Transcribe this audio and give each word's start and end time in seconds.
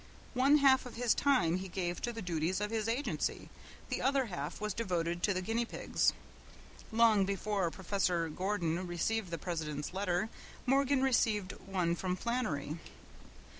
One 0.33 0.57
half 0.57 0.87
of 0.87 0.95
his 0.95 1.13
time 1.13 1.57
he 1.57 1.67
gave 1.67 2.01
to 2.01 2.11
the 2.11 2.23
duties 2.23 2.59
of 2.59 2.71
his 2.71 2.87
agency; 2.87 3.49
the 3.89 4.01
other 4.01 4.25
half 4.25 4.59
was 4.59 4.73
devoted 4.73 5.21
to 5.21 5.31
the 5.31 5.43
guinea 5.43 5.63
pigs. 5.63 6.11
Long 6.91 7.23
before 7.23 7.69
Professor 7.69 8.27
Gordon 8.27 8.87
received 8.87 9.29
the 9.29 9.37
president's 9.37 9.93
letter 9.93 10.29
Morgan 10.65 11.03
received 11.03 11.51
one 11.67 11.93
from 11.95 12.15
Flannery. 12.15 12.79